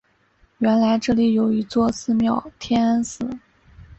[0.57, 3.23] 原来这里有一座寺庙天安寺。